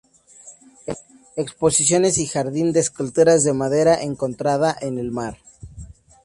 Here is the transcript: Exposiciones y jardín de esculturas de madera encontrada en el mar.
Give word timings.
Exposiciones 1.35 2.17
y 2.17 2.25
jardín 2.25 2.71
de 2.73 2.79
esculturas 2.79 3.43
de 3.43 3.53
madera 3.53 4.01
encontrada 4.01 4.75
en 4.81 4.97
el 4.97 5.11
mar. 5.11 5.37